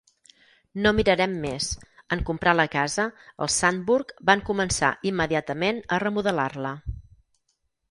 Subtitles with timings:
[0.85, 1.67] No mirarem més.
[2.17, 3.05] En comprar la casa,
[3.47, 6.75] els Sandburg van començar immediatament a remodelar-la.